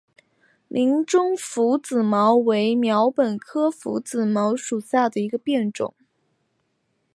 [0.67, 5.93] 林中拂子茅为禾本科拂子茅属下的一个变种。